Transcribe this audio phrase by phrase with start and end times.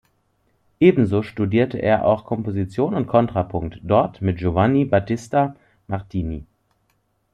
[0.79, 6.43] Ebenso studierte er auch Komposition und Kontrapunkt, dort mit Giovanni Battista Martini.